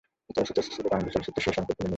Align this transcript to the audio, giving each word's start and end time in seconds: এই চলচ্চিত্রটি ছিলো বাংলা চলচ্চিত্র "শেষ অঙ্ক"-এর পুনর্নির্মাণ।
এই 0.29 0.33
চলচ্চিত্রটি 0.37 0.71
ছিলো 0.75 0.87
বাংলা 0.93 1.09
চলচ্চিত্র 1.15 1.39
"শেষ 1.45 1.55
অঙ্ক"-এর 1.59 1.75
পুনর্নির্মাণ। 1.77 1.89